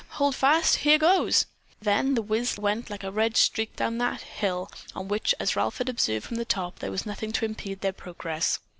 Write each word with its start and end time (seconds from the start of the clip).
Hold 0.17 0.35
fast! 0.35 0.77
Here 0.77 0.97
goes!" 0.97 1.45
Then 1.79 2.15
The 2.15 2.23
Whizz 2.23 2.57
went 2.57 2.89
like 2.89 3.03
a 3.03 3.11
red 3.11 3.37
streak 3.37 3.75
down 3.75 3.99
that 3.99 4.21
hill 4.21 4.71
on 4.95 5.09
which, 5.09 5.35
as 5.39 5.55
Ralph 5.55 5.77
had 5.77 5.89
observed 5.89 6.25
from 6.25 6.37
the 6.37 6.43
top, 6.43 6.79
there 6.79 6.89
was 6.89 7.05
nothing 7.05 7.31
to 7.33 7.45
impede 7.45 7.81
their 7.81 7.93
progress. 7.93 8.57